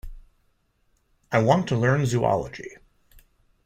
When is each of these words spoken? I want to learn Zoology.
I 1.31 1.37
want 1.43 1.67
to 1.67 1.77
learn 1.77 2.07
Zoology. 2.07 2.71